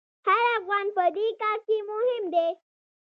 هر 0.27 0.43
افغان 0.59 0.85
په 0.95 1.03
دې 1.15 1.27
کار 1.41 1.57
کې 1.67 1.77
مهم 1.89 2.23
دی. 2.33 2.49